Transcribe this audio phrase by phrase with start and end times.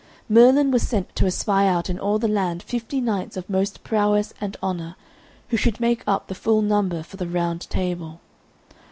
[0.27, 4.33] Merlin was sent to espy out in all the land fifty knights of most prowess
[4.41, 4.95] and honour,
[5.49, 8.19] who should make up the full number for the Round Table.